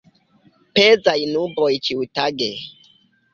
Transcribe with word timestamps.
Pezaj 0.77 1.15
nuboj 1.33 1.69
ĉiutage. 1.89 2.49